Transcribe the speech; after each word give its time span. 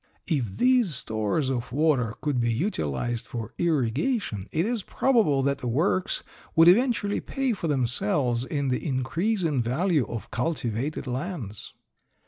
If 0.25 0.57
these 0.57 0.95
stores 0.95 1.51
of 1.51 1.71
water 1.71 2.15
could 2.21 2.39
be 2.39 2.51
utilized 2.51 3.27
for 3.27 3.53
irrigation 3.59 4.49
it 4.51 4.65
is 4.65 4.81
probable 4.81 5.43
that 5.43 5.59
the 5.59 5.67
works 5.67 6.23
would 6.55 6.67
eventually 6.67 7.19
pay 7.21 7.53
for 7.53 7.67
themselves 7.67 8.43
in 8.43 8.69
the 8.69 8.83
increase 8.83 9.43
in 9.43 9.61
value 9.61 10.07
of 10.07 10.31
cultivated 10.31 11.05
lands. 11.05 11.75